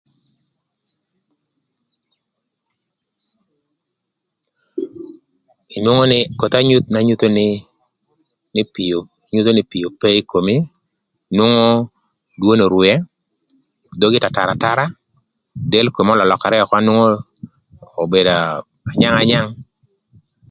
[5.75, 7.47] Inwongo nï köth anyuth na nyutho nï,
[9.73, 10.55] pii ope ï komi,
[11.35, 11.67] nwongo
[12.39, 12.97] dwoni orwee,
[13.99, 14.85] dhogi tatar atara,
[15.71, 17.09] del komi ölölökërë ökö na nwongo
[18.01, 18.35] obedo
[18.91, 19.49] anyang anyang.